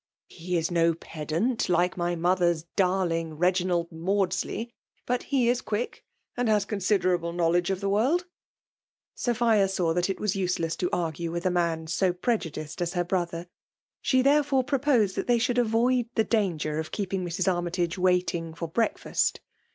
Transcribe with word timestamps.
He 0.29 0.57
is 0.57 0.71
no 0.71 0.95
pedant^ 0.95 1.69
like 1.69 1.95
my 1.95 2.15
mother 2.15 2.47
s 2.49 2.63
darling, 2.75 3.37
Beginald 3.37 3.91
Maudsley; 3.91 4.73
but 5.05 5.21
he 5.21 5.47
is 5.47 5.61
quiel^and 5.61 6.47
has 6.47 6.65
considerable 6.65 7.33
knowledge 7.33 7.69
of 7.69 7.81
the 7.81 7.89
world/* 7.89 8.23
Sophia 9.13 9.67
saw 9.67 9.93
that 9.93 10.09
it 10.09 10.19
was 10.19 10.35
useless 10.35 10.75
to 10.77 10.89
argue 10.91 11.31
with 11.31 11.45
a 11.45 11.51
man 11.51 11.85
so 11.85 12.13
prejudiced 12.13 12.81
as 12.81 12.93
her 12.93 13.03
brother; 13.03 13.45
she, 14.01 14.23
therefore, 14.23 14.63
proposed 14.63 15.15
that 15.17 15.27
they 15.27 15.37
should 15.37 15.57
aroidihie 15.57 16.29
danger 16.29 16.79
of 16.79 16.91
keeping 16.91 17.23
Mrs. 17.23 17.47
Armytage 17.47 17.99
waiting 17.99 18.55
for 18.55 18.67
breakiast. 18.67 19.39